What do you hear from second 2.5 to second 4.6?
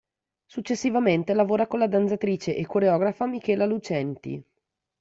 e coreografa Michela Lucenti.